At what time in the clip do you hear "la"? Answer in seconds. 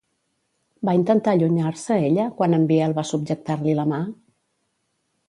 3.81-3.87